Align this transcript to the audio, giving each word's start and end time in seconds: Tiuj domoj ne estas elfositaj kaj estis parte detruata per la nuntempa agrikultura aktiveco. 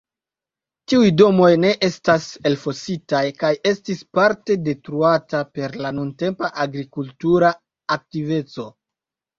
Tiuj 0.93 1.09
domoj 1.21 1.49
ne 1.65 1.73
estas 1.87 2.25
elfositaj 2.51 3.21
kaj 3.43 3.53
estis 3.73 4.03
parte 4.21 4.59
detruata 4.71 5.45
per 5.61 5.81
la 5.85 5.95
nuntempa 6.01 6.53
agrikultura 6.67 7.57
aktiveco. 8.01 8.73